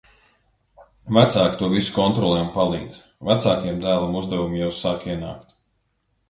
[1.17, 2.97] Vecāki to visu kontrolē un palīdz.
[3.29, 5.55] Vecākajam dēlam uzdevumi jau sāk ienākt.